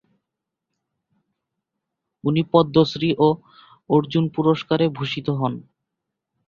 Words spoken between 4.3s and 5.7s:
পুরষ্কারে ভূষিত হন।